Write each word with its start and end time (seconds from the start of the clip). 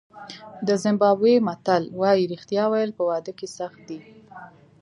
د 0.67 0.69
زیمبابوې 0.83 1.35
متل 1.47 1.83
وایي 1.99 2.23
رښتیا 2.33 2.63
ویل 2.71 2.91
په 2.97 3.03
واده 3.09 3.31
کې 3.39 3.47
سخت 3.57 3.79
دي. 3.89 3.99